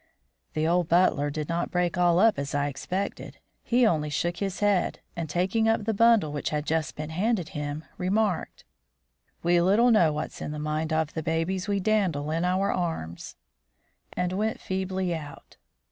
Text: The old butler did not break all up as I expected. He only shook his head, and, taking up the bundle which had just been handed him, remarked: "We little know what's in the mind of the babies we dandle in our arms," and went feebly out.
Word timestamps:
The 0.53 0.67
old 0.67 0.89
butler 0.89 1.29
did 1.29 1.47
not 1.47 1.69
break 1.69 1.95
all 1.95 2.17
up 2.17 2.39
as 2.39 2.55
I 2.55 2.69
expected. 2.69 3.37
He 3.61 3.85
only 3.85 4.09
shook 4.09 4.37
his 4.37 4.59
head, 4.59 4.99
and, 5.15 5.29
taking 5.29 5.67
up 5.69 5.83
the 5.85 5.93
bundle 5.93 6.31
which 6.31 6.49
had 6.49 6.65
just 6.65 6.95
been 6.95 7.11
handed 7.11 7.49
him, 7.49 7.85
remarked: 7.99 8.63
"We 9.43 9.61
little 9.61 9.91
know 9.91 10.11
what's 10.11 10.41
in 10.41 10.49
the 10.49 10.57
mind 10.57 10.91
of 10.91 11.13
the 11.13 11.21
babies 11.21 11.67
we 11.67 11.79
dandle 11.79 12.31
in 12.31 12.43
our 12.45 12.71
arms," 12.71 13.35
and 14.13 14.33
went 14.33 14.59
feebly 14.59 15.13
out. 15.13 15.57